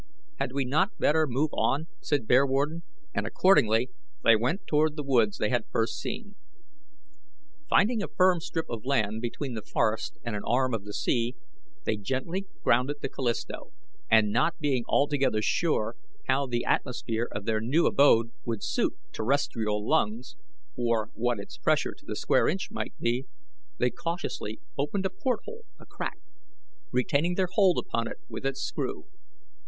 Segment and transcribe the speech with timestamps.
[0.39, 2.81] "Had we not better move on?" said Bearwarden,
[3.13, 3.91] and accordingly
[4.23, 6.33] they went toward the woods they had first seen.
[7.69, 11.35] Finding a firm strip of land between the forest and an arm of the sea,
[11.83, 13.73] they gently grounded the Callisto,
[14.09, 15.95] and not being altogether sure
[16.27, 20.35] how the atmosphere of their new abode would suit terrestrial lungs,
[20.75, 23.27] or what its pressure to the square inch might be,
[23.77, 26.17] they cautiously opened a port hole a crack,
[26.91, 29.05] retaining their hold upon it with its screw.